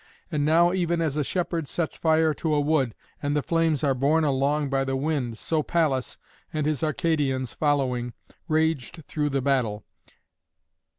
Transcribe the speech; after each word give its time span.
And 0.31 0.43
now, 0.43 0.73
even 0.73 0.99
as 0.99 1.15
a 1.15 1.23
shepherd 1.23 1.67
sets 1.67 1.95
fire 1.95 2.33
to 2.33 2.55
a 2.55 2.59
wood, 2.59 2.95
and 3.21 3.35
the 3.35 3.43
flames 3.43 3.83
are 3.83 3.93
borne 3.93 4.23
along 4.23 4.67
by 4.67 4.83
the 4.83 4.95
wind, 4.95 5.37
so 5.37 5.61
Pallas, 5.61 6.17
and 6.51 6.65
his 6.65 6.83
Arcadians 6.83 7.53
following, 7.53 8.13
raged 8.47 9.03
through 9.05 9.29
the 9.29 9.43
battle. 9.43 9.83